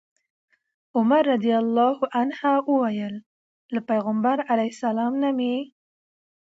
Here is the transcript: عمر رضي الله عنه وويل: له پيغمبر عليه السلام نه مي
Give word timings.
عمر 0.95 1.23
رضي 1.33 1.53
الله 1.61 1.97
عنه 2.17 2.39
وويل: 2.73 3.15
له 3.73 3.79
پيغمبر 3.89 4.37
عليه 4.49 4.67
السلام 4.75 5.13
نه 5.23 5.31
مي 5.37 5.55